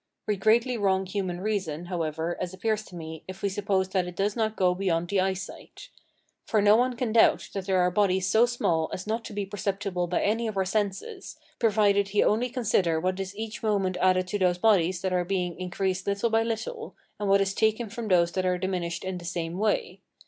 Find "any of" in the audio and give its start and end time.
10.23-10.57